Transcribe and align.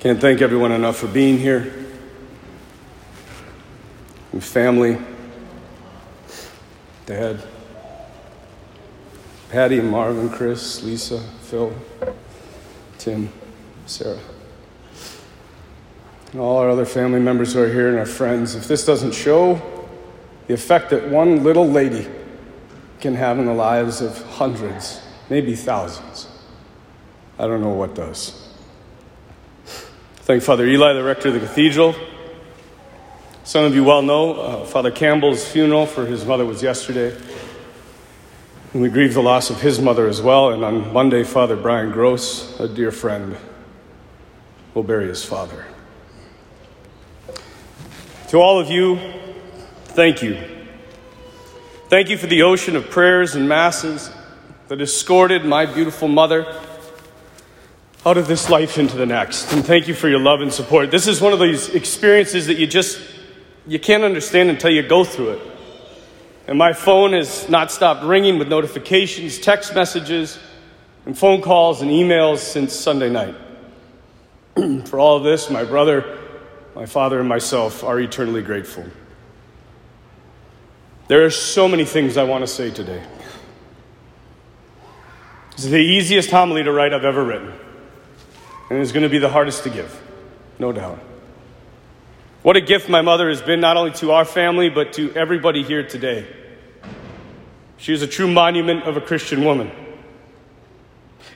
Can't 0.00 0.20
thank 0.20 0.40
everyone 0.40 0.70
enough 0.70 0.96
for 0.96 1.08
being 1.08 1.38
here. 1.38 1.72
And 4.32 4.44
family, 4.44 4.96
Dad, 7.04 7.42
Patty, 9.50 9.80
Marvin, 9.80 10.30
Chris, 10.30 10.84
Lisa, 10.84 11.18
Phil, 11.42 11.74
Tim, 12.98 13.32
Sarah, 13.86 14.20
and 16.30 16.40
all 16.40 16.58
our 16.58 16.70
other 16.70 16.86
family 16.86 17.18
members 17.18 17.54
who 17.54 17.62
are 17.62 17.72
here 17.72 17.88
and 17.88 17.98
our 17.98 18.06
friends. 18.06 18.54
If 18.54 18.68
this 18.68 18.86
doesn't 18.86 19.14
show 19.14 19.60
the 20.46 20.54
effect 20.54 20.90
that 20.90 21.08
one 21.08 21.42
little 21.42 21.68
lady 21.68 22.06
can 23.00 23.16
have 23.16 23.40
in 23.40 23.46
the 23.46 23.54
lives 23.54 24.00
of 24.00 24.16
hundreds, 24.34 25.02
maybe 25.28 25.56
thousands, 25.56 26.28
I 27.36 27.48
don't 27.48 27.62
know 27.62 27.74
what 27.74 27.96
does. 27.96 28.47
Thank 30.28 30.42
Father 30.42 30.66
Eli, 30.66 30.92
the 30.92 31.02
rector 31.02 31.28
of 31.28 31.34
the 31.34 31.40
cathedral. 31.40 31.94
Some 33.44 33.64
of 33.64 33.74
you 33.74 33.82
well 33.82 34.02
know 34.02 34.34
uh, 34.34 34.64
Father 34.66 34.90
Campbell's 34.90 35.48
funeral 35.48 35.86
for 35.86 36.04
his 36.04 36.26
mother 36.26 36.44
was 36.44 36.62
yesterday. 36.62 37.18
And 38.74 38.82
we 38.82 38.90
grieve 38.90 39.14
the 39.14 39.22
loss 39.22 39.48
of 39.48 39.62
his 39.62 39.80
mother 39.80 40.06
as 40.06 40.20
well. 40.20 40.50
And 40.50 40.62
on 40.66 40.92
Monday, 40.92 41.24
Father 41.24 41.56
Brian 41.56 41.92
Gross, 41.92 42.60
a 42.60 42.68
dear 42.68 42.92
friend, 42.92 43.38
will 44.74 44.82
bury 44.82 45.06
his 45.06 45.24
father. 45.24 45.64
To 48.28 48.36
all 48.36 48.60
of 48.60 48.68
you, 48.68 48.98
thank 49.84 50.22
you. 50.22 50.36
Thank 51.88 52.10
you 52.10 52.18
for 52.18 52.26
the 52.26 52.42
ocean 52.42 52.76
of 52.76 52.90
prayers 52.90 53.34
and 53.34 53.48
masses 53.48 54.10
that 54.66 54.82
escorted 54.82 55.46
my 55.46 55.64
beautiful 55.64 56.06
mother 56.06 56.54
out 58.06 58.16
of 58.16 58.26
this 58.26 58.48
life 58.48 58.78
into 58.78 58.96
the 58.96 59.06
next. 59.06 59.52
And 59.52 59.64
thank 59.64 59.88
you 59.88 59.94
for 59.94 60.08
your 60.08 60.20
love 60.20 60.40
and 60.40 60.52
support. 60.52 60.90
This 60.90 61.06
is 61.06 61.20
one 61.20 61.32
of 61.32 61.40
these 61.40 61.68
experiences 61.70 62.46
that 62.46 62.58
you 62.58 62.66
just 62.66 63.00
you 63.66 63.78
can't 63.78 64.02
understand 64.02 64.48
until 64.48 64.70
you 64.70 64.82
go 64.82 65.04
through 65.04 65.30
it. 65.30 65.42
And 66.46 66.56
my 66.56 66.72
phone 66.72 67.12
has 67.12 67.48
not 67.50 67.70
stopped 67.70 68.02
ringing 68.02 68.38
with 68.38 68.48
notifications, 68.48 69.38
text 69.38 69.74
messages, 69.74 70.38
and 71.04 71.18
phone 71.18 71.42
calls 71.42 71.82
and 71.82 71.90
emails 71.90 72.38
since 72.38 72.72
Sunday 72.72 73.10
night. 73.10 73.34
for 74.86 74.98
all 74.98 75.18
of 75.18 75.24
this, 75.24 75.50
my 75.50 75.64
brother, 75.64 76.18
my 76.74 76.86
father, 76.86 77.20
and 77.20 77.28
myself 77.28 77.84
are 77.84 78.00
eternally 78.00 78.42
grateful. 78.42 78.86
There 81.08 81.26
are 81.26 81.30
so 81.30 81.68
many 81.68 81.84
things 81.84 82.16
I 82.16 82.24
want 82.24 82.42
to 82.42 82.46
say 82.46 82.70
today. 82.70 83.02
This 85.56 85.66
is 85.66 85.70
the 85.70 85.76
easiest 85.76 86.30
homily 86.30 86.62
to 86.62 86.72
write 86.72 86.94
I've 86.94 87.04
ever 87.04 87.22
written 87.22 87.52
and 88.70 88.80
it's 88.80 88.92
going 88.92 89.02
to 89.02 89.08
be 89.08 89.18
the 89.18 89.28
hardest 89.28 89.64
to 89.64 89.70
give, 89.70 90.00
no 90.58 90.72
doubt. 90.72 90.98
What 92.42 92.56
a 92.56 92.60
gift 92.60 92.88
my 92.88 93.02
mother 93.02 93.28
has 93.28 93.42
been, 93.42 93.60
not 93.60 93.76
only 93.76 93.92
to 93.92 94.12
our 94.12 94.24
family, 94.24 94.68
but 94.68 94.92
to 94.94 95.12
everybody 95.14 95.62
here 95.62 95.86
today. 95.86 96.26
She 97.78 97.92
is 97.92 98.02
a 98.02 98.06
true 98.06 98.30
monument 98.30 98.84
of 98.84 98.96
a 98.96 99.00
Christian 99.00 99.44
woman. 99.44 99.70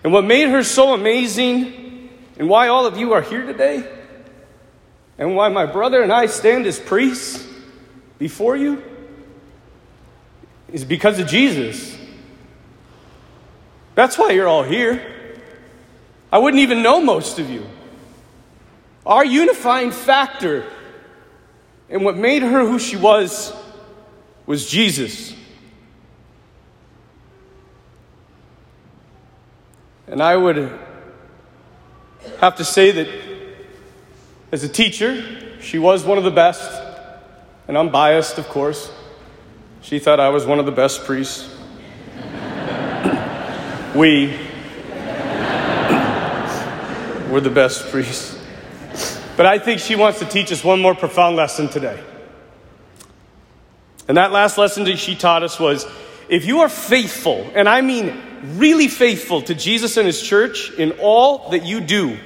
And 0.04 0.12
what 0.12 0.24
made 0.24 0.48
her 0.48 0.62
so 0.62 0.94
amazing, 0.94 2.10
and 2.38 2.48
why 2.48 2.68
all 2.68 2.86
of 2.86 2.96
you 2.96 3.12
are 3.12 3.22
here 3.22 3.46
today, 3.46 3.88
and 5.18 5.36
why 5.36 5.48
my 5.48 5.66
brother 5.66 6.02
and 6.02 6.12
I 6.12 6.26
stand 6.26 6.66
as 6.66 6.80
priests 6.80 7.46
before 8.18 8.56
you, 8.56 8.82
is 10.72 10.84
because 10.84 11.18
of 11.18 11.26
Jesus. 11.26 11.96
That's 13.94 14.16
why 14.18 14.30
you're 14.30 14.48
all 14.48 14.62
here. 14.62 15.21
I 16.32 16.38
wouldn't 16.38 16.62
even 16.62 16.82
know 16.82 16.98
most 16.98 17.38
of 17.38 17.50
you. 17.50 17.66
Our 19.04 19.24
unifying 19.24 19.90
factor 19.90 20.64
and 21.90 22.04
what 22.06 22.16
made 22.16 22.42
her 22.42 22.66
who 22.66 22.78
she 22.78 22.96
was 22.96 23.52
was 24.46 24.68
Jesus. 24.68 25.34
And 30.06 30.22
I 30.22 30.34
would 30.36 30.78
have 32.40 32.56
to 32.56 32.64
say 32.64 32.92
that 32.92 33.08
as 34.50 34.64
a 34.64 34.68
teacher, 34.68 35.60
she 35.60 35.78
was 35.78 36.04
one 36.04 36.16
of 36.16 36.24
the 36.24 36.30
best, 36.30 36.82
and 37.68 37.76
I'm 37.76 37.90
biased, 37.90 38.38
of 38.38 38.48
course. 38.48 38.90
She 39.82 39.98
thought 39.98 40.18
I 40.18 40.30
was 40.30 40.46
one 40.46 40.58
of 40.58 40.66
the 40.66 40.72
best 40.72 41.04
priests. 41.04 41.54
we 43.94 44.51
we're 47.32 47.40
the 47.40 47.48
best 47.48 47.88
priests. 47.90 48.38
But 49.38 49.46
I 49.46 49.58
think 49.58 49.80
she 49.80 49.96
wants 49.96 50.18
to 50.18 50.26
teach 50.26 50.52
us 50.52 50.62
one 50.62 50.82
more 50.82 50.94
profound 50.94 51.34
lesson 51.34 51.68
today. 51.68 51.98
And 54.06 54.18
that 54.18 54.32
last 54.32 54.58
lesson 54.58 54.84
that 54.84 54.98
she 54.98 55.14
taught 55.14 55.42
us 55.42 55.58
was 55.58 55.86
if 56.28 56.44
you 56.44 56.60
are 56.60 56.68
faithful, 56.68 57.50
and 57.54 57.70
I 57.70 57.80
mean 57.80 58.20
really 58.58 58.86
faithful 58.86 59.40
to 59.42 59.54
Jesus 59.54 59.96
and 59.96 60.06
his 60.06 60.20
church 60.20 60.72
in 60.72 60.92
all 61.00 61.48
that 61.50 61.64
you 61.64 61.80
do, 61.80 62.18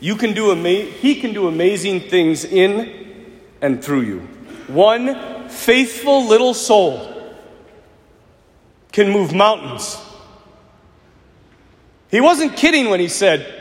you 0.00 0.16
can 0.16 0.34
do 0.34 0.50
ama- 0.50 0.90
he 0.90 1.20
can 1.20 1.32
do 1.32 1.46
amazing 1.46 2.00
things 2.00 2.44
in 2.44 3.38
and 3.60 3.82
through 3.82 4.02
you. 4.02 4.18
One 4.66 5.48
faithful 5.48 6.26
little 6.26 6.52
soul 6.52 7.32
can 8.90 9.12
move 9.12 9.32
mountains. 9.32 9.96
He 12.10 12.20
wasn't 12.20 12.56
kidding 12.56 12.90
when 12.90 12.98
he 12.98 13.08
said, 13.08 13.57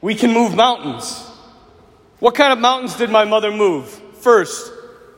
we 0.00 0.14
can 0.14 0.32
move 0.32 0.54
mountains. 0.54 1.22
What 2.18 2.34
kind 2.34 2.52
of 2.52 2.58
mountains 2.58 2.96
did 2.96 3.10
my 3.10 3.24
mother 3.24 3.50
move? 3.50 3.88
First, 4.20 4.72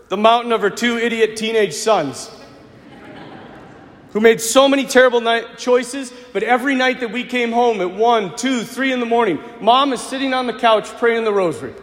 the 0.09 0.17
mountain 0.17 0.53
of 0.53 0.63
her 0.63 0.71
two 0.71 0.99
idiot 0.99 1.37
teenage 1.37 1.75
sons 1.75 2.31
who 4.11 4.21
made 4.21 4.41
so 4.41 4.69
many 4.69 4.87
terrible 4.87 5.21
night 5.21 5.59
choices, 5.59 6.13
but 6.33 6.43
every 6.43 6.75
night 6.75 7.01
that 7.01 7.13
we 7.13 7.25
came 7.25 7.53
home 7.53 7.81
at 7.81 7.91
one, 7.91 8.35
two, 8.37 8.63
three 8.63 8.93
in 8.93 9.01
the 9.01 9.07
morning, 9.07 9.39
mom 9.61 9.93
is 9.93 10.01
sitting 10.01 10.33
on 10.33 10.47
the 10.47 10.53
couch 10.53 10.89
praying 10.97 11.25
the 11.25 11.33
rosary. 11.33 11.75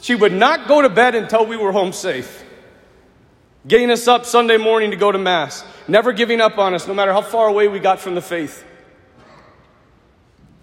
She 0.00 0.14
would 0.14 0.32
not 0.32 0.68
go 0.68 0.82
to 0.82 0.88
bed 0.88 1.14
until 1.14 1.46
we 1.46 1.56
were 1.56 1.72
home 1.72 1.92
safe. 1.92 2.44
Getting 3.66 3.90
us 3.90 4.06
up 4.06 4.24
Sunday 4.24 4.56
morning 4.56 4.90
to 4.92 4.96
go 4.96 5.10
to 5.10 5.18
Mass, 5.18 5.64
never 5.88 6.12
giving 6.12 6.40
up 6.40 6.58
on 6.58 6.74
us, 6.74 6.86
no 6.86 6.94
matter 6.94 7.12
how 7.12 7.22
far 7.22 7.48
away 7.48 7.66
we 7.66 7.80
got 7.80 7.98
from 7.98 8.14
the 8.14 8.22
faith. 8.22 8.64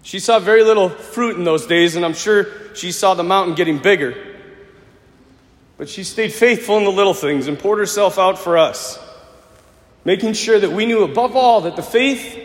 She 0.06 0.20
saw 0.20 0.38
very 0.38 0.62
little 0.62 0.88
fruit 0.88 1.36
in 1.36 1.42
those 1.42 1.66
days, 1.66 1.96
and 1.96 2.04
I'm 2.04 2.14
sure 2.14 2.46
she 2.76 2.92
saw 2.92 3.14
the 3.14 3.24
mountain 3.24 3.56
getting 3.56 3.78
bigger. 3.78 4.14
But 5.78 5.88
she 5.88 6.04
stayed 6.04 6.32
faithful 6.32 6.78
in 6.78 6.84
the 6.84 6.92
little 6.92 7.12
things 7.12 7.48
and 7.48 7.58
poured 7.58 7.80
herself 7.80 8.16
out 8.16 8.38
for 8.38 8.56
us, 8.56 9.00
making 10.04 10.34
sure 10.34 10.60
that 10.60 10.70
we 10.70 10.86
knew 10.86 11.02
above 11.02 11.34
all 11.34 11.62
that 11.62 11.74
the 11.74 11.82
faith 11.82 12.38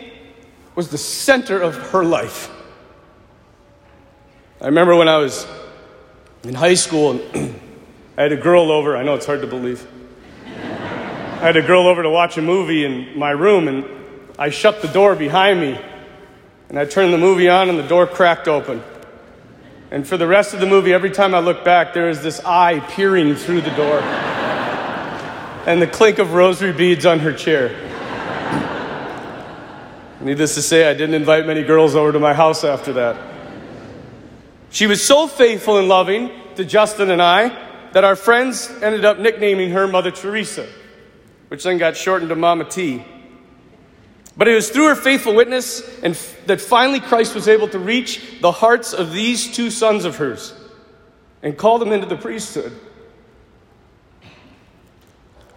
was 0.74 0.88
the 0.88 0.98
center 0.98 1.60
of 1.60 1.76
her 1.92 2.04
life. 2.04 2.50
I 4.60 4.66
remember 4.66 4.96
when 4.96 5.06
I 5.06 5.18
was 5.18 5.46
in 6.42 6.54
high 6.54 6.74
school, 6.74 7.20
I 8.16 8.22
had 8.22 8.32
a 8.32 8.36
girl 8.36 8.72
over. 8.72 8.96
I 8.96 9.04
know 9.04 9.14
it's 9.14 9.26
hard 9.26 9.42
to 9.42 9.46
believe. 9.46 9.86
I 10.44 11.46
had 11.46 11.56
a 11.56 11.62
girl 11.62 11.86
over 11.86 12.02
to 12.02 12.10
watch 12.10 12.36
a 12.36 12.42
movie 12.42 12.84
in 12.84 13.16
my 13.16 13.30
room, 13.30 13.68
and 13.68 13.84
I 14.36 14.50
shut 14.50 14.82
the 14.82 14.88
door 14.88 15.14
behind 15.14 15.60
me 15.60 15.78
and 16.72 16.78
I 16.78 16.86
turned 16.86 17.12
the 17.12 17.18
movie 17.18 17.50
on, 17.50 17.68
and 17.68 17.78
the 17.78 17.86
door 17.86 18.06
cracked 18.06 18.48
open. 18.48 18.82
And 19.90 20.08
for 20.08 20.16
the 20.16 20.26
rest 20.26 20.54
of 20.54 20.60
the 20.60 20.66
movie, 20.66 20.94
every 20.94 21.10
time 21.10 21.34
I 21.34 21.40
look 21.40 21.66
back, 21.66 21.92
there 21.92 22.08
is 22.08 22.22
this 22.22 22.40
eye 22.46 22.80
peering 22.80 23.34
through 23.34 23.60
the 23.60 23.72
door 23.72 24.00
and 25.66 25.82
the 25.82 25.86
clink 25.86 26.18
of 26.18 26.32
rosary 26.32 26.72
beads 26.72 27.04
on 27.04 27.18
her 27.18 27.34
chair. 27.34 27.68
Needless 30.22 30.54
to 30.54 30.62
say, 30.62 30.88
I 30.88 30.94
didn't 30.94 31.14
invite 31.14 31.46
many 31.46 31.62
girls 31.62 31.94
over 31.94 32.10
to 32.10 32.18
my 32.18 32.32
house 32.32 32.64
after 32.64 32.94
that. 32.94 33.20
She 34.70 34.86
was 34.86 35.04
so 35.04 35.26
faithful 35.26 35.76
and 35.76 35.88
loving 35.88 36.30
to 36.54 36.64
Justin 36.64 37.10
and 37.10 37.20
I 37.20 37.48
that 37.92 38.02
our 38.02 38.16
friends 38.16 38.70
ended 38.80 39.04
up 39.04 39.18
nicknaming 39.18 39.72
her 39.72 39.86
Mother 39.86 40.10
Teresa, 40.10 40.66
which 41.48 41.64
then 41.64 41.76
got 41.76 41.98
shortened 41.98 42.30
to 42.30 42.34
Mama 42.34 42.64
T. 42.64 43.04
But 44.36 44.48
it 44.48 44.54
was 44.54 44.70
through 44.70 44.88
her 44.88 44.94
faithful 44.94 45.34
witness 45.34 45.82
and 46.02 46.14
f- 46.14 46.46
that 46.46 46.60
finally 46.60 47.00
Christ 47.00 47.34
was 47.34 47.48
able 47.48 47.68
to 47.68 47.78
reach 47.78 48.40
the 48.40 48.52
hearts 48.52 48.92
of 48.92 49.12
these 49.12 49.54
two 49.54 49.70
sons 49.70 50.04
of 50.04 50.16
hers 50.16 50.54
and 51.42 51.56
call 51.56 51.78
them 51.78 51.92
into 51.92 52.06
the 52.06 52.16
priesthood. 52.16 52.72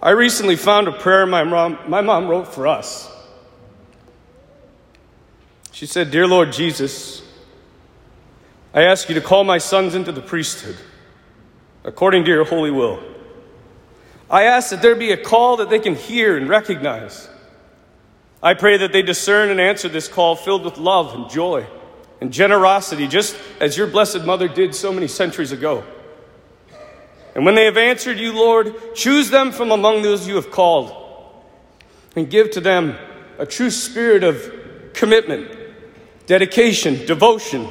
I 0.02 0.12
recently 0.12 0.56
found 0.56 0.88
a 0.88 0.92
prayer 0.92 1.26
my 1.26 1.44
mom, 1.44 1.80
my 1.88 2.02
mom 2.02 2.28
wrote 2.28 2.48
for 2.54 2.68
us. 2.68 3.12
She 5.72 5.86
said, 5.86 6.12
Dear 6.12 6.28
Lord 6.28 6.52
Jesus, 6.52 7.22
I 8.74 8.84
ask 8.84 9.08
you 9.10 9.16
to 9.16 9.22
call 9.22 9.44
my 9.44 9.58
sons 9.58 9.96
into 9.96 10.12
the 10.12 10.22
priesthood 10.22 10.78
according 11.84 12.26
to 12.26 12.32
your 12.32 12.44
holy 12.44 12.72
will. 12.72 13.02
I 14.30 14.44
ask 14.44 14.72
that 14.72 14.82
there 14.82 14.96
be 14.96 15.12
a 15.12 15.18
call 15.18 15.58
that 15.58 15.70
they 15.70 15.80
can 15.80 15.96
hear 15.96 16.36
and 16.36 16.50
recognize 16.50 17.30
I 18.46 18.54
pray 18.54 18.78
that 18.78 18.92
they 18.92 19.02
discern 19.02 19.50
and 19.50 19.60
answer 19.60 19.90
this 19.90 20.08
call 20.08 20.36
filled 20.36 20.64
with 20.66 20.78
love 20.78 21.16
and 21.16 21.28
joy, 21.28 21.66
and 22.22 22.32
generosity, 22.32 23.08
just 23.08 23.36
as 23.60 23.76
your 23.76 23.88
blessed 23.88 24.24
mother 24.24 24.48
did 24.48 24.76
so 24.76 24.94
many 24.94 25.08
centuries 25.08 25.52
ago. 25.52 25.84
And 27.34 27.44
when 27.44 27.56
they 27.56 27.66
have 27.66 27.76
answered 27.76 28.20
you, 28.20 28.34
Lord, 28.34 28.76
choose 28.94 29.32
them 29.32 29.52
from 29.52 29.72
among 29.72 30.04
those 30.04 30.28
you 30.28 30.36
have 30.36 30.52
called 30.52 30.94
and 32.16 32.30
give 32.30 32.52
to 32.52 32.62
them 32.62 32.96
a 33.40 33.48
true 33.48 33.72
spirit 33.72 34.24
of 34.24 34.54
commitment, 34.94 35.52
dedication, 36.28 37.04
devotion, 37.08 37.68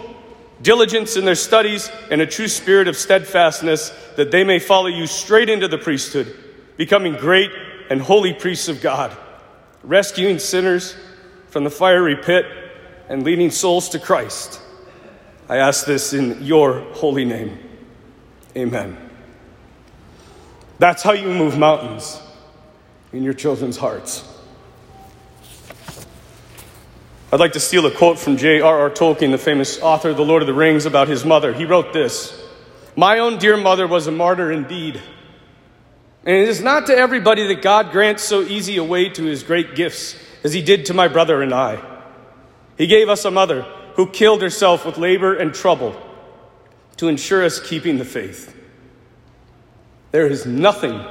diligence 0.61 1.17
in 1.17 1.25
their 1.25 1.37
studies, 1.37 1.89
and 2.11 2.21
a 2.21 2.27
true 2.27 2.49
spirit 2.49 2.89
of 2.89 2.97
steadfastness 2.97 3.91
that 4.17 4.33
they 4.33 4.43
may 4.43 4.59
follow 4.59 4.89
you 4.89 5.07
straight 5.07 5.49
into 5.49 5.69
the 5.69 5.79
priesthood, 5.79 6.37
becoming 6.77 7.15
great 7.15 7.53
and 7.91 8.03
holy 8.03 8.33
priests 8.35 8.67
of 8.67 8.83
God, 8.83 9.17
rescuing 9.85 10.39
sinners 10.39 10.97
from 11.49 11.65
the 11.65 11.71
fiery 11.71 12.17
pit 12.17 12.47
and 13.09 13.23
leading 13.23 13.51
souls 13.51 13.91
to 13.91 13.99
Christ. 13.99 14.61
I 15.49 15.59
ask 15.59 15.85
this 15.85 16.15
in 16.15 16.43
your 16.43 16.81
holy 16.95 17.25
name. 17.25 17.59
Amen. 18.57 18.97
That's 20.79 21.03
how 21.03 21.13
you 21.13 21.29
move 21.29 21.59
mountains 21.59 22.21
in 23.13 23.23
your 23.23 23.35
children's 23.35 23.77
hearts. 23.77 24.29
I'd 27.33 27.41
like 27.41 27.53
to 27.53 27.61
steal 27.61 27.85
a 27.87 27.91
quote 27.91 28.19
from 28.19 28.37
J.R.R. 28.37 28.91
Tolkien, 28.91 29.33
the 29.33 29.39
famous 29.39 29.81
author 29.81 30.11
of 30.11 30.17
The 30.17 30.25
Lord 30.25 30.43
of 30.43 30.47
the 30.47 30.55
Rings, 30.55 30.87
about 30.87 31.09
his 31.09 31.25
mother. 31.25 31.53
He 31.53 31.65
wrote 31.65 31.93
this 31.93 32.41
My 32.97 33.19
own 33.19 33.39
dear 33.39 33.57
mother 33.57 33.87
was 33.87 34.07
a 34.07 34.13
martyr 34.13 34.53
indeed. 34.53 35.03
And 36.27 36.35
it 36.35 36.49
is 36.49 36.63
not 36.63 36.87
to 36.87 36.97
everybody 36.97 37.47
that 37.49 37.61
God 37.61 37.93
grants 37.93 38.23
so 38.23 38.41
easy 38.41 38.79
a 38.79 38.85
way 38.85 39.11
to 39.11 39.25
his 39.25 39.43
great 39.43 39.75
gifts 39.75 40.17
as 40.43 40.53
he 40.53 40.63
did 40.63 40.87
to 40.87 40.95
my 40.95 41.09
brother 41.09 41.43
and 41.43 41.53
I. 41.53 41.83
He 42.79 42.87
gave 42.87 43.09
us 43.09 43.25
a 43.25 43.31
mother 43.31 43.63
who 43.95 44.07
killed 44.07 44.41
herself 44.43 44.87
with 44.87 44.99
labor 44.99 45.35
and 45.35 45.55
trouble 45.55 46.01
to 46.97 47.09
ensure 47.09 47.45
us 47.45 47.61
keeping 47.61 47.99
the 47.99 48.05
faith. 48.05 48.57
There 50.13 50.27
is 50.27 50.47
nothing 50.47 51.05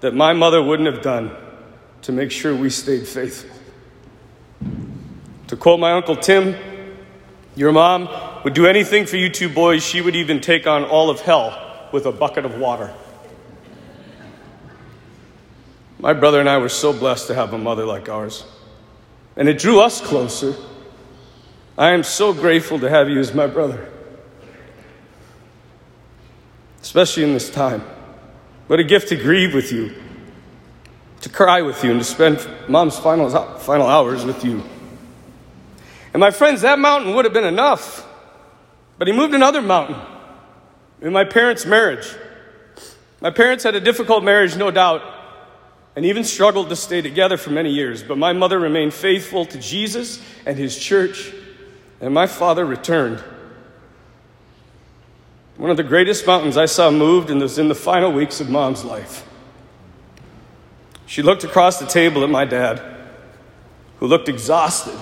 that 0.00 0.14
my 0.14 0.32
mother 0.34 0.62
wouldn't 0.62 0.92
have 0.92 1.02
done 1.02 1.34
to 2.02 2.12
make 2.12 2.30
sure 2.30 2.54
we 2.54 2.70
stayed 2.70 3.08
faithful. 3.08 3.50
To 5.48 5.56
quote 5.56 5.80
my 5.80 5.92
Uncle 5.92 6.16
Tim, 6.16 6.54
your 7.56 7.72
mom 7.72 8.08
would 8.44 8.54
do 8.54 8.66
anything 8.66 9.06
for 9.06 9.16
you 9.16 9.30
two 9.30 9.48
boys. 9.48 9.82
She 9.82 10.00
would 10.00 10.14
even 10.14 10.40
take 10.40 10.66
on 10.66 10.84
all 10.84 11.10
of 11.10 11.20
hell 11.20 11.88
with 11.92 12.06
a 12.06 12.12
bucket 12.12 12.44
of 12.44 12.58
water. 12.58 12.92
My 15.98 16.12
brother 16.12 16.40
and 16.40 16.48
I 16.48 16.58
were 16.58 16.68
so 16.68 16.92
blessed 16.92 17.28
to 17.28 17.34
have 17.34 17.52
a 17.52 17.58
mother 17.58 17.86
like 17.86 18.08
ours, 18.08 18.44
and 19.36 19.48
it 19.48 19.58
drew 19.58 19.80
us 19.80 20.00
closer. 20.00 20.54
I 21.78 21.90
am 21.90 22.02
so 22.02 22.32
grateful 22.32 22.78
to 22.80 22.90
have 22.90 23.08
you 23.08 23.18
as 23.18 23.34
my 23.34 23.46
brother, 23.46 23.90
especially 26.82 27.24
in 27.24 27.32
this 27.32 27.50
time. 27.50 27.82
What 28.66 28.80
a 28.80 28.84
gift 28.84 29.08
to 29.08 29.16
grieve 29.16 29.54
with 29.54 29.72
you, 29.72 29.94
to 31.22 31.28
cry 31.28 31.62
with 31.62 31.82
you, 31.82 31.90
and 31.90 32.00
to 32.00 32.04
spend 32.04 32.46
mom's 32.68 32.98
final, 32.98 33.30
final 33.58 33.86
hours 33.86 34.24
with 34.24 34.44
you. 34.44 34.62
And 36.12 36.20
my 36.20 36.30
friends, 36.30 36.60
that 36.60 36.78
mountain 36.78 37.14
would 37.14 37.24
have 37.24 37.34
been 37.34 37.44
enough, 37.44 38.06
but 38.98 39.08
he 39.08 39.12
moved 39.12 39.34
another 39.34 39.60
mountain 39.60 39.96
in 41.00 41.12
my 41.12 41.24
parents' 41.24 41.66
marriage. 41.66 42.06
My 43.20 43.30
parents 43.30 43.64
had 43.64 43.74
a 43.74 43.80
difficult 43.80 44.22
marriage, 44.22 44.56
no 44.56 44.70
doubt, 44.70 45.02
and 45.96 46.04
even 46.04 46.24
struggled 46.24 46.68
to 46.68 46.76
stay 46.76 47.00
together 47.00 47.36
for 47.36 47.50
many 47.50 47.70
years, 47.70 48.02
but 48.02 48.18
my 48.18 48.32
mother 48.32 48.58
remained 48.58 48.92
faithful 48.92 49.46
to 49.46 49.58
Jesus 49.58 50.20
and 50.44 50.58
his 50.58 50.76
church 50.76 51.32
and 52.00 52.12
my 52.12 52.26
father 52.26 52.64
returned. 52.64 53.22
One 55.56 55.70
of 55.70 55.76
the 55.76 55.84
greatest 55.84 56.26
mountains 56.26 56.56
I 56.56 56.66
saw 56.66 56.90
moved 56.90 57.30
and 57.30 57.40
was 57.40 57.58
in 57.58 57.68
the 57.68 57.74
final 57.74 58.12
weeks 58.12 58.40
of 58.40 58.50
mom's 58.50 58.84
life. 58.84 59.26
She 61.06 61.22
looked 61.22 61.44
across 61.44 61.78
the 61.78 61.86
table 61.86 62.24
at 62.24 62.30
my 62.30 62.44
dad, 62.44 62.82
who 64.00 64.06
looked 64.06 64.28
exhausted 64.28 64.98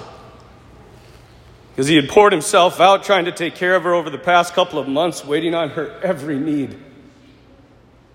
because 1.73 1.89
he 1.89 1.97
had 1.97 2.09
poured 2.09 2.33
himself 2.33 2.81
out 2.81 3.03
trying 3.03 3.25
to 3.25 3.33
take 3.33 3.55
care 3.55 3.75
of 3.75 3.85
her 3.85 3.95
over 3.95 4.11
the 4.11 4.19
past 4.19 4.53
couple 4.53 4.79
of 4.79 4.87
months, 4.87 5.25
waiting 5.25 5.55
on 5.55 5.71
her 5.71 5.99
every 6.03 6.39
need. 6.39 6.79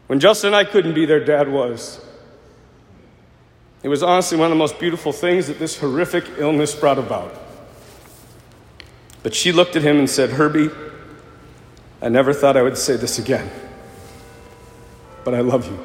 When 0.06 0.20
Justin 0.20 0.50
and 0.50 0.56
I 0.56 0.64
couldn't 0.64 0.94
be 0.94 1.08
there, 1.08 1.24
dad 1.24 1.50
was. 1.50 2.00
It 3.84 3.90
was 3.90 4.02
honestly 4.04 4.38
one 4.38 4.46
of 4.46 4.52
the 4.52 4.60
most 4.60 4.80
beautiful 4.80 5.12
things 5.12 5.48
that 5.48 5.60
this 5.60 5.78
horrific 5.78 6.26
illness 6.38 6.76
brought 6.76 6.98
about. 6.98 7.34
But 9.24 9.36
she 9.36 9.52
looked 9.52 9.76
at 9.76 9.82
him 9.82 9.98
and 9.98 10.10
said, 10.10 10.32
Herbie, 10.32 10.70
I 12.02 12.10
never 12.10 12.34
thought 12.34 12.58
I 12.58 12.62
would 12.62 12.78
say 12.78 12.96
this 12.96 13.20
again, 13.20 13.50
but 15.24 15.34
I 15.34 15.42
love 15.42 15.66
you. 15.66 15.80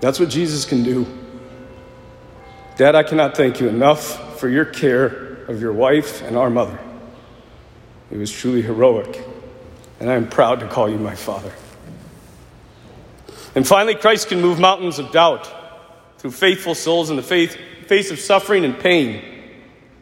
That's 0.00 0.20
what 0.20 0.28
Jesus 0.28 0.64
can 0.64 0.82
do. 0.84 1.06
Dad, 2.76 2.94
I 2.94 3.02
cannot 3.02 3.36
thank 3.36 3.60
you 3.60 3.68
enough 3.68 4.38
for 4.38 4.48
your 4.48 4.64
care 4.64 5.34
of 5.48 5.60
your 5.60 5.72
wife 5.72 6.22
and 6.22 6.36
our 6.36 6.50
mother. 6.50 6.78
It 8.10 8.16
was 8.16 8.30
truly 8.30 8.62
heroic, 8.62 9.24
and 9.98 10.08
I 10.08 10.14
am 10.14 10.28
proud 10.28 10.60
to 10.60 10.68
call 10.68 10.88
you 10.88 10.98
my 10.98 11.16
father. 11.16 11.52
And 13.54 13.66
finally, 13.66 13.94
Christ 13.94 14.28
can 14.28 14.40
move 14.40 14.58
mountains 14.58 14.98
of 14.98 15.12
doubt 15.12 15.50
through 16.18 16.32
faithful 16.32 16.74
souls 16.74 17.10
in 17.10 17.16
the 17.16 17.22
faith, 17.22 17.56
face 17.86 18.10
of 18.10 18.18
suffering 18.18 18.64
and 18.64 18.78
pain 18.78 19.22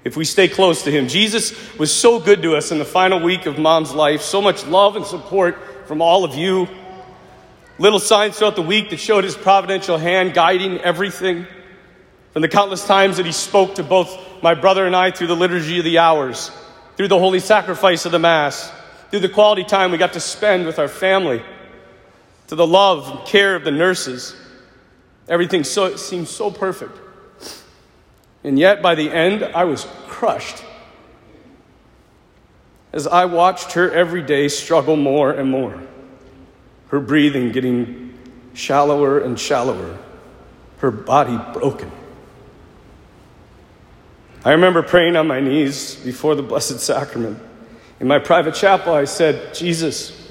if 0.06 0.16
we 0.16 0.24
stay 0.24 0.46
close 0.46 0.82
to 0.84 0.90
Him. 0.92 1.08
Jesus 1.08 1.76
was 1.78 1.92
so 1.92 2.20
good 2.20 2.40
to 2.42 2.54
us 2.54 2.70
in 2.70 2.78
the 2.78 2.84
final 2.84 3.20
week 3.20 3.46
of 3.46 3.58
mom's 3.58 3.92
life, 3.92 4.22
so 4.22 4.40
much 4.40 4.64
love 4.66 4.94
and 4.94 5.04
support 5.04 5.58
from 5.86 6.00
all 6.00 6.24
of 6.24 6.36
you. 6.36 6.68
Little 7.78 7.98
signs 7.98 8.38
throughout 8.38 8.54
the 8.54 8.62
week 8.62 8.90
that 8.90 8.98
showed 8.98 9.24
His 9.24 9.34
providential 9.34 9.98
hand 9.98 10.32
guiding 10.32 10.78
everything. 10.78 11.46
From 12.32 12.42
the 12.42 12.48
countless 12.48 12.86
times 12.86 13.16
that 13.16 13.26
He 13.26 13.32
spoke 13.32 13.74
to 13.74 13.82
both 13.82 14.16
my 14.42 14.54
brother 14.54 14.86
and 14.86 14.94
I 14.94 15.10
through 15.10 15.26
the 15.26 15.36
liturgy 15.36 15.78
of 15.78 15.84
the 15.84 15.98
hours, 15.98 16.52
through 16.96 17.08
the 17.08 17.18
holy 17.18 17.40
sacrifice 17.40 18.06
of 18.06 18.12
the 18.12 18.20
Mass, 18.20 18.70
through 19.10 19.20
the 19.20 19.28
quality 19.28 19.64
time 19.64 19.90
we 19.90 19.98
got 19.98 20.12
to 20.12 20.20
spend 20.20 20.66
with 20.66 20.78
our 20.78 20.88
family, 20.88 21.42
to 22.48 22.54
the 22.54 22.66
love 22.66 23.10
and 23.10 23.26
care 23.26 23.56
of 23.56 23.64
the 23.64 23.70
nurses. 23.70 24.36
Everything 25.28 25.64
so, 25.64 25.96
seemed 25.96 26.28
so 26.28 26.50
perfect. 26.50 26.98
And 28.44 28.58
yet, 28.58 28.80
by 28.82 28.94
the 28.94 29.10
end, 29.10 29.42
I 29.42 29.64
was 29.64 29.86
crushed 30.06 30.62
as 32.96 33.06
I 33.06 33.26
watched 33.26 33.72
her 33.72 33.90
every 33.90 34.22
day 34.22 34.48
struggle 34.48 34.96
more 34.96 35.30
and 35.30 35.50
more, 35.50 35.82
her 36.88 36.98
breathing 36.98 37.52
getting 37.52 38.14
shallower 38.54 39.18
and 39.18 39.38
shallower, 39.38 39.98
her 40.78 40.90
body 40.90 41.38
broken. 41.52 41.92
I 44.46 44.52
remember 44.52 44.82
praying 44.82 45.16
on 45.16 45.26
my 45.26 45.40
knees 45.40 45.96
before 45.96 46.36
the 46.36 46.42
Blessed 46.42 46.80
Sacrament. 46.80 47.38
In 48.00 48.06
my 48.06 48.18
private 48.18 48.54
chapel, 48.54 48.94
I 48.94 49.04
said, 49.04 49.52
Jesus, 49.52 50.25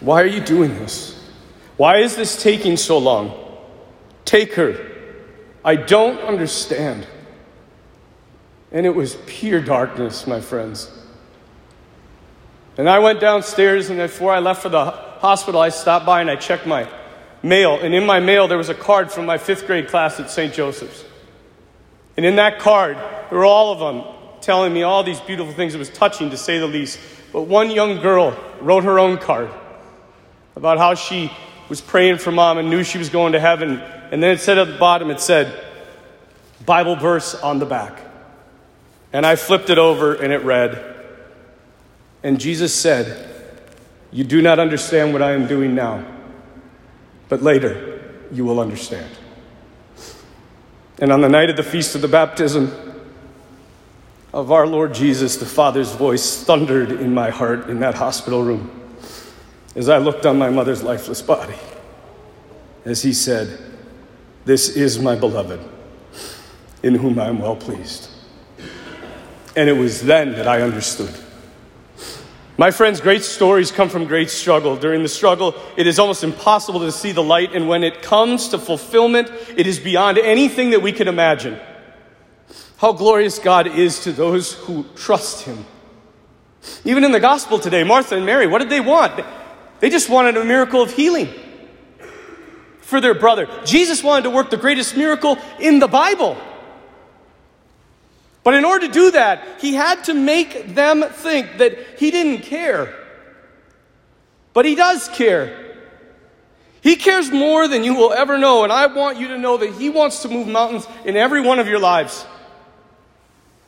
why 0.00 0.22
are 0.22 0.26
you 0.26 0.40
doing 0.40 0.74
this? 0.78 1.18
Why 1.76 1.98
is 1.98 2.16
this 2.16 2.42
taking 2.42 2.76
so 2.76 2.98
long? 2.98 3.32
Take 4.24 4.54
her. 4.54 4.76
I 5.64 5.76
don't 5.76 6.18
understand. 6.20 7.06
And 8.70 8.86
it 8.86 8.94
was 8.94 9.16
pure 9.26 9.60
darkness, 9.60 10.26
my 10.26 10.40
friends. 10.40 10.90
And 12.76 12.88
I 12.88 13.00
went 13.00 13.20
downstairs, 13.20 13.90
and 13.90 13.98
before 13.98 14.32
I 14.32 14.38
left 14.38 14.62
for 14.62 14.68
the 14.68 14.90
hospital, 14.90 15.60
I 15.60 15.70
stopped 15.70 16.06
by 16.06 16.20
and 16.20 16.30
I 16.30 16.36
checked 16.36 16.66
my 16.66 16.88
mail. 17.42 17.80
And 17.80 17.94
in 17.94 18.06
my 18.06 18.20
mail, 18.20 18.46
there 18.46 18.58
was 18.58 18.68
a 18.68 18.74
card 18.74 19.10
from 19.10 19.26
my 19.26 19.38
fifth 19.38 19.66
grade 19.66 19.88
class 19.88 20.20
at 20.20 20.30
St. 20.30 20.52
Joseph's. 20.54 21.04
And 22.16 22.24
in 22.24 22.36
that 22.36 22.60
card, 22.60 22.96
there 23.30 23.38
were 23.38 23.44
all 23.44 23.72
of 23.72 23.78
them 23.80 24.14
telling 24.40 24.72
me 24.72 24.82
all 24.82 25.02
these 25.02 25.20
beautiful 25.20 25.52
things. 25.52 25.74
It 25.74 25.78
was 25.78 25.90
touching, 25.90 26.30
to 26.30 26.36
say 26.36 26.58
the 26.58 26.66
least. 26.66 27.00
But 27.32 27.42
one 27.42 27.70
young 27.70 28.00
girl 28.00 28.36
wrote 28.60 28.84
her 28.84 28.98
own 28.98 29.18
card 29.18 29.50
about 30.58 30.76
how 30.76 30.94
she 30.94 31.32
was 31.70 31.80
praying 31.80 32.18
for 32.18 32.30
mom 32.30 32.58
and 32.58 32.68
knew 32.68 32.84
she 32.84 32.98
was 32.98 33.08
going 33.08 33.32
to 33.32 33.40
heaven 33.40 33.80
and 34.10 34.22
then 34.22 34.30
it 34.30 34.40
said 34.40 34.58
at 34.58 34.66
the 34.66 34.78
bottom, 34.78 35.10
it 35.10 35.20
said, 35.20 35.64
Bible 36.64 36.96
verse 36.96 37.34
on 37.34 37.58
the 37.58 37.66
back. 37.66 38.00
And 39.12 39.24
I 39.24 39.36
flipped 39.36 39.70
it 39.70 39.78
over 39.78 40.14
and 40.14 40.32
it 40.32 40.42
read, 40.42 40.96
And 42.22 42.40
Jesus 42.40 42.74
said, 42.74 43.28
You 44.10 44.24
do 44.24 44.42
not 44.42 44.58
understand 44.58 45.12
what 45.12 45.22
I 45.22 45.32
am 45.32 45.46
doing 45.46 45.74
now, 45.74 46.04
but 47.28 47.42
later 47.42 48.00
you 48.32 48.44
will 48.44 48.60
understand. 48.60 49.10
And 50.98 51.12
on 51.12 51.20
the 51.20 51.28
night 51.28 51.48
of 51.48 51.56
the 51.56 51.62
feast 51.62 51.94
of 51.94 52.02
the 52.02 52.08
baptism 52.08 52.72
of 54.32 54.50
our 54.50 54.66
Lord 54.66 54.94
Jesus, 54.94 55.36
the 55.36 55.46
Father's 55.46 55.92
voice 55.92 56.42
thundered 56.42 56.90
in 56.90 57.14
my 57.14 57.30
heart 57.30 57.70
in 57.70 57.80
that 57.80 57.94
hospital 57.94 58.42
room 58.42 58.77
as 59.78 59.88
I 59.88 59.98
looked 59.98 60.26
on 60.26 60.36
my 60.36 60.50
mother's 60.50 60.82
lifeless 60.82 61.22
body. 61.22 61.54
As 62.84 63.00
he 63.00 63.12
said, 63.12 63.60
this 64.44 64.70
is 64.70 64.98
my 64.98 65.14
beloved, 65.14 65.60
in 66.82 66.96
whom 66.96 67.16
I 67.20 67.28
am 67.28 67.38
well 67.38 67.54
pleased. 67.54 68.10
And 69.54 69.68
it 69.68 69.74
was 69.74 70.02
then 70.02 70.32
that 70.32 70.48
I 70.48 70.62
understood. 70.62 71.14
My 72.56 72.72
friends, 72.72 73.00
great 73.00 73.22
stories 73.22 73.70
come 73.70 73.88
from 73.88 74.06
great 74.06 74.30
struggle. 74.30 74.76
During 74.76 75.04
the 75.04 75.08
struggle, 75.08 75.54
it 75.76 75.86
is 75.86 76.00
almost 76.00 76.24
impossible 76.24 76.80
to 76.80 76.90
see 76.90 77.12
the 77.12 77.22
light, 77.22 77.54
and 77.54 77.68
when 77.68 77.84
it 77.84 78.02
comes 78.02 78.48
to 78.48 78.58
fulfillment, 78.58 79.30
it 79.56 79.68
is 79.68 79.78
beyond 79.78 80.18
anything 80.18 80.70
that 80.70 80.82
we 80.82 80.90
can 80.90 81.06
imagine. 81.06 81.56
How 82.78 82.92
glorious 82.92 83.38
God 83.38 83.68
is 83.68 84.02
to 84.02 84.10
those 84.10 84.54
who 84.54 84.86
trust 84.96 85.44
Him. 85.44 85.64
Even 86.84 87.04
in 87.04 87.12
the 87.12 87.20
gospel 87.20 87.60
today, 87.60 87.84
Martha 87.84 88.16
and 88.16 88.26
Mary, 88.26 88.48
what 88.48 88.58
did 88.58 88.70
they 88.70 88.80
want? 88.80 89.24
They 89.80 89.90
just 89.90 90.08
wanted 90.08 90.36
a 90.36 90.44
miracle 90.44 90.82
of 90.82 90.92
healing 90.92 91.28
for 92.80 93.00
their 93.00 93.14
brother. 93.14 93.48
Jesus 93.64 94.02
wanted 94.02 94.22
to 94.22 94.30
work 94.30 94.50
the 94.50 94.56
greatest 94.56 94.96
miracle 94.96 95.38
in 95.60 95.78
the 95.78 95.88
Bible. 95.88 96.36
But 98.42 98.54
in 98.54 98.64
order 98.64 98.86
to 98.86 98.92
do 98.92 99.10
that, 99.10 99.60
he 99.60 99.74
had 99.74 100.04
to 100.04 100.14
make 100.14 100.74
them 100.74 101.02
think 101.02 101.58
that 101.58 101.76
he 101.98 102.10
didn't 102.10 102.42
care. 102.42 102.94
But 104.54 104.64
he 104.64 104.74
does 104.74 105.08
care. 105.08 105.76
He 106.80 106.96
cares 106.96 107.30
more 107.30 107.68
than 107.68 107.84
you 107.84 107.94
will 107.94 108.12
ever 108.12 108.38
know, 108.38 108.64
and 108.64 108.72
I 108.72 108.86
want 108.86 109.18
you 109.18 109.28
to 109.28 109.38
know 109.38 109.58
that 109.58 109.74
he 109.74 109.90
wants 109.90 110.22
to 110.22 110.28
move 110.28 110.48
mountains 110.48 110.86
in 111.04 111.16
every 111.16 111.40
one 111.40 111.58
of 111.58 111.68
your 111.68 111.78
lives. 111.78 112.24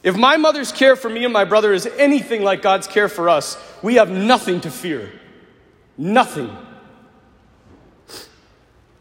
If 0.02 0.16
my 0.16 0.38
mother's 0.38 0.72
care 0.72 0.96
for 0.96 1.10
me 1.10 1.24
and 1.24 1.32
my 1.32 1.44
brother 1.44 1.72
is 1.72 1.86
anything 1.86 2.42
like 2.42 2.62
God's 2.62 2.86
care 2.86 3.08
for 3.08 3.28
us, 3.28 3.58
we 3.82 3.96
have 3.96 4.10
nothing 4.10 4.62
to 4.62 4.70
fear. 4.70 5.12
Nothing. 6.00 6.56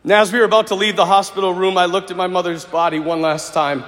Now, 0.03 0.19
as 0.19 0.33
we 0.33 0.39
were 0.39 0.45
about 0.45 0.67
to 0.67 0.75
leave 0.75 0.97
the 0.97 1.05
hospital 1.05 1.53
room, 1.53 1.77
I 1.77 1.85
looked 1.85 2.11
at 2.11 2.17
my 2.17 2.27
mother's 2.27 2.65
body 2.65 2.99
one 2.99 3.21
last 3.21 3.53
time. 3.53 3.85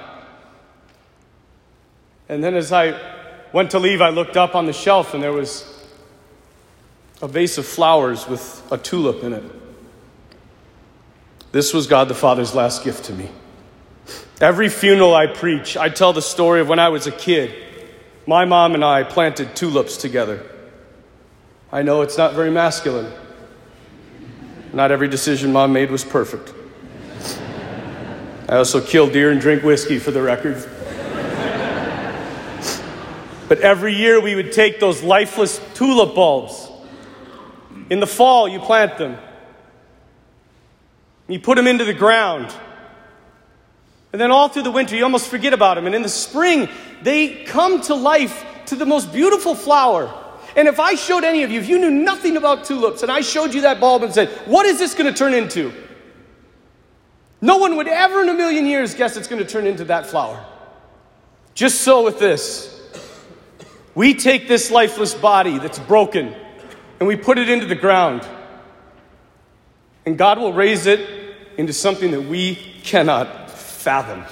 And 2.30 2.42
then 2.42 2.54
as 2.54 2.72
I 2.72 2.98
went 3.52 3.72
to 3.72 3.78
leave, 3.78 4.00
I 4.00 4.08
looked 4.08 4.38
up 4.38 4.54
on 4.54 4.64
the 4.64 4.72
shelf 4.72 5.12
and 5.12 5.22
there 5.22 5.32
was 5.32 5.86
a 7.20 7.28
vase 7.28 7.58
of 7.58 7.66
flowers 7.66 8.26
with 8.26 8.66
a 8.72 8.78
tulip 8.78 9.22
in 9.22 9.34
it. 9.34 9.44
This 11.52 11.74
was 11.74 11.86
God 11.86 12.08
the 12.08 12.14
Father's 12.14 12.54
last 12.54 12.82
gift 12.82 13.04
to 13.04 13.12
me. 13.12 13.28
Every 14.40 14.70
funeral 14.70 15.14
I 15.14 15.26
preach, 15.26 15.76
I 15.76 15.90
tell 15.90 16.14
the 16.14 16.22
story 16.22 16.62
of 16.62 16.68
when 16.70 16.78
I 16.78 16.88
was 16.88 17.06
a 17.06 17.12
kid. 17.12 17.54
My 18.26 18.46
mom 18.46 18.74
and 18.74 18.82
I 18.82 19.02
planted 19.02 19.54
tulips 19.54 19.98
together. 19.98 20.48
I 21.72 21.80
know 21.80 22.02
it's 22.02 22.18
not 22.18 22.34
very 22.34 22.50
masculine. 22.50 23.10
Not 24.74 24.90
every 24.90 25.08
decision 25.08 25.52
mom 25.52 25.72
made 25.72 25.90
was 25.90 26.04
perfect. 26.04 26.52
I 28.46 28.56
also 28.56 28.82
kill 28.82 29.08
deer 29.08 29.30
and 29.30 29.40
drink 29.40 29.62
whiskey 29.62 29.98
for 29.98 30.10
the 30.10 30.20
record. 30.20 30.56
but 33.48 33.60
every 33.60 33.94
year 33.94 34.20
we 34.20 34.34
would 34.34 34.52
take 34.52 34.80
those 34.80 35.02
lifeless 35.02 35.62
tulip 35.72 36.14
bulbs. 36.14 36.70
In 37.88 38.00
the 38.00 38.06
fall, 38.06 38.46
you 38.46 38.58
plant 38.58 38.98
them. 38.98 39.16
You 41.26 41.40
put 41.40 41.56
them 41.56 41.66
into 41.66 41.86
the 41.86 41.94
ground. 41.94 42.54
And 44.12 44.20
then 44.20 44.30
all 44.30 44.50
through 44.50 44.64
the 44.64 44.70
winter, 44.70 44.94
you 44.94 45.04
almost 45.04 45.28
forget 45.28 45.54
about 45.54 45.76
them. 45.76 45.86
And 45.86 45.94
in 45.94 46.02
the 46.02 46.10
spring, 46.10 46.68
they 47.00 47.44
come 47.44 47.80
to 47.82 47.94
life 47.94 48.44
to 48.66 48.76
the 48.76 48.84
most 48.84 49.10
beautiful 49.10 49.54
flower. 49.54 50.21
And 50.56 50.68
if 50.68 50.78
I 50.78 50.94
showed 50.94 51.24
any 51.24 51.42
of 51.42 51.50
you, 51.50 51.60
if 51.60 51.68
you 51.68 51.78
knew 51.78 51.90
nothing 51.90 52.36
about 52.36 52.64
tulips, 52.64 53.02
and 53.02 53.10
I 53.10 53.20
showed 53.20 53.54
you 53.54 53.62
that 53.62 53.80
bulb 53.80 54.02
and 54.02 54.12
said, 54.12 54.28
What 54.46 54.66
is 54.66 54.78
this 54.78 54.94
going 54.94 55.12
to 55.12 55.16
turn 55.16 55.34
into? 55.34 55.72
No 57.40 57.56
one 57.56 57.76
would 57.76 57.88
ever 57.88 58.22
in 58.22 58.28
a 58.28 58.34
million 58.34 58.66
years 58.66 58.94
guess 58.94 59.16
it's 59.16 59.26
going 59.26 59.42
to 59.44 59.48
turn 59.48 59.66
into 59.66 59.84
that 59.86 60.06
flower. 60.06 60.44
Just 61.54 61.80
so 61.80 62.04
with 62.04 62.18
this. 62.18 62.68
We 63.94 64.14
take 64.14 64.48
this 64.48 64.70
lifeless 64.70 65.12
body 65.12 65.58
that's 65.58 65.78
broken 65.78 66.34
and 66.98 67.06
we 67.06 67.16
put 67.16 67.38
it 67.38 67.48
into 67.48 67.66
the 67.66 67.74
ground. 67.74 68.26
And 70.06 70.16
God 70.16 70.38
will 70.38 70.52
raise 70.52 70.86
it 70.86 71.00
into 71.58 71.72
something 71.72 72.12
that 72.12 72.22
we 72.22 72.54
cannot 72.84 73.50
fathom. 73.50 74.24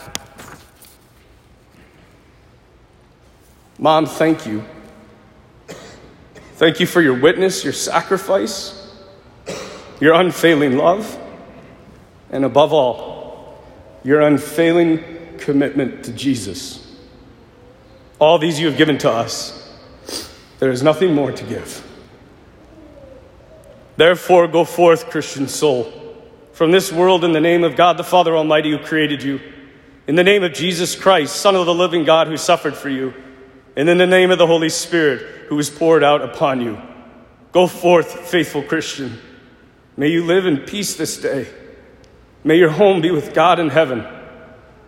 Mom, 3.79 4.07
thank 4.07 4.47
you. 4.47 4.65
Thank 6.61 6.79
you 6.79 6.85
for 6.85 7.01
your 7.01 7.19
witness, 7.19 7.65
your 7.65 7.73
sacrifice, 7.73 8.87
your 9.99 10.13
unfailing 10.13 10.77
love, 10.77 11.19
and 12.31 12.45
above 12.45 12.75
all, 12.75 13.65
your 14.05 14.21
unfailing 14.21 15.03
commitment 15.39 16.05
to 16.05 16.13
Jesus. 16.13 16.87
All 18.19 18.39
these 18.39 18.61
you 18.61 18.67
have 18.67 18.77
given 18.77 18.99
to 18.99 19.11
us. 19.11 19.75
There 20.59 20.71
is 20.71 20.83
nothing 20.83 21.15
more 21.15 21.33
to 21.33 21.45
give. 21.45 21.83
Therefore, 23.97 24.47
go 24.47 24.67
forth, 24.67 25.09
Christian 25.09 25.49
soul 25.49 25.91
from 26.53 26.73
this 26.73 26.93
world 26.93 27.25
in 27.25 27.33
the 27.33 27.41
name 27.41 27.65
of 27.65 27.75
God 27.75 27.97
the 27.97 28.05
Father 28.05 28.37
Almighty 28.37 28.71
who 28.71 28.79
created 28.85 29.23
you, 29.23 29.41
in 30.07 30.15
the 30.15 30.23
name 30.23 30.43
of 30.43 30.53
Jesus 30.53 30.95
Christ, 30.95 31.37
Son 31.37 31.57
of 31.57 31.65
the 31.65 31.75
living 31.75 32.05
God 32.05 32.27
who 32.27 32.37
suffered 32.37 32.77
for 32.77 32.91
you, 32.91 33.15
and 33.77 33.89
in 33.89 33.99
the 33.99 34.07
name 34.07 34.31
of 34.31 34.39
the 34.39 34.47
Holy 34.47 34.69
Spirit 34.69 35.49
who 35.49 35.59
is 35.59 35.71
poured 35.71 36.05
out 36.05 36.23
upon 36.23 36.61
you. 36.61 36.81
Go 37.53 37.67
forth, 37.67 38.29
faithful 38.29 38.63
Christian. 38.63 39.19
May 39.97 40.09
you 40.09 40.25
live 40.25 40.47
in 40.47 40.59
peace 40.59 40.95
this 40.95 41.17
day. 41.17 41.49
May 42.45 42.57
your 42.57 42.71
home 42.71 43.01
be 43.01 43.11
with 43.11 43.35
God 43.35 43.59
in 43.59 43.69
heaven, 43.69 44.07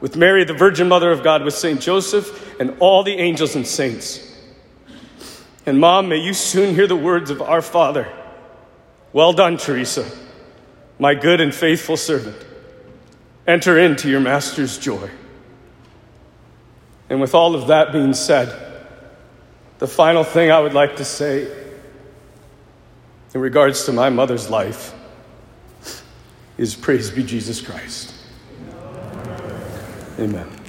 with 0.00 0.16
Mary, 0.16 0.44
the 0.44 0.54
Virgin 0.54 0.88
Mother 0.88 1.10
of 1.10 1.22
God, 1.22 1.44
with 1.44 1.54
St. 1.54 1.80
Joseph, 1.80 2.58
and 2.60 2.76
all 2.78 3.02
the 3.02 3.14
angels 3.14 3.56
and 3.56 3.66
saints. 3.66 4.28
And, 5.66 5.78
Mom, 5.78 6.08
may 6.08 6.18
you 6.18 6.34
soon 6.34 6.74
hear 6.74 6.86
the 6.86 6.96
words 6.96 7.30
of 7.30 7.42
our 7.42 7.62
Father. 7.62 8.08
Well 9.12 9.32
done, 9.32 9.58
Teresa 9.58 10.10
my 11.02 11.16
good 11.16 11.40
and 11.40 11.52
faithful 11.52 11.96
servant. 11.96 12.36
Enter 13.44 13.76
into 13.76 14.08
your 14.08 14.20
master's 14.20 14.78
joy. 14.78 15.10
And 17.10 17.20
with 17.20 17.34
all 17.34 17.56
of 17.56 17.66
that 17.66 17.90
being 17.92 18.14
said, 18.14 18.71
the 19.82 19.88
final 19.88 20.22
thing 20.22 20.52
I 20.52 20.60
would 20.60 20.74
like 20.74 20.98
to 20.98 21.04
say 21.04 21.50
in 23.34 23.40
regards 23.40 23.84
to 23.86 23.92
my 23.92 24.10
mother's 24.10 24.48
life 24.48 24.94
is 26.56 26.76
praise 26.76 27.10
be 27.10 27.24
Jesus 27.24 27.60
Christ. 27.60 28.14
Amen. 30.20 30.61